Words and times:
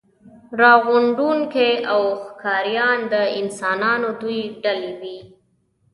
راغونډوونکي 0.59 1.71
او 1.93 2.01
ښکاریان 2.25 2.97
د 3.13 3.13
انسانانو 3.39 4.09
دوې 4.21 4.41
ډلې 4.63 4.91
وې. 4.99 5.17